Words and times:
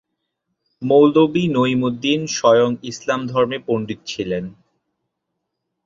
মৌলবি 0.81 1.43
নইমুদ্দীন 1.47 2.21
স্বয়ং 2.27 2.71
ইসলাম 2.83 3.21
ধর্মে 3.27 3.57
পন্ডিত 3.67 3.99
ছিলেন। 4.05 4.45